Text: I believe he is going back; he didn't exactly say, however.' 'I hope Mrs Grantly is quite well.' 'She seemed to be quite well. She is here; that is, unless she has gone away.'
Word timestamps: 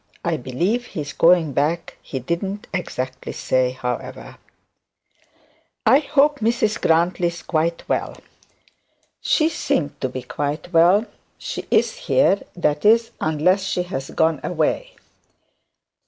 I 0.25 0.35
believe 0.35 0.87
he 0.87 1.01
is 1.01 1.13
going 1.13 1.53
back; 1.53 1.99
he 2.01 2.17
didn't 2.19 2.65
exactly 2.73 3.33
say, 3.33 3.69
however.' 3.69 4.37
'I 5.85 5.99
hope 5.99 6.39
Mrs 6.39 6.81
Grantly 6.81 7.27
is 7.27 7.43
quite 7.43 7.87
well.' 7.87 8.17
'She 9.21 9.49
seemed 9.49 10.01
to 10.01 10.09
be 10.09 10.23
quite 10.23 10.73
well. 10.73 11.05
She 11.37 11.67
is 11.69 11.95
here; 11.97 12.41
that 12.55 12.83
is, 12.83 13.11
unless 13.21 13.63
she 13.63 13.83
has 13.83 14.09
gone 14.09 14.41
away.' 14.43 14.95